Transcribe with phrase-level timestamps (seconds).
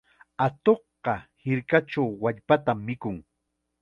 [0.45, 3.17] Atuqqa hirkachaw wallpatam mikun.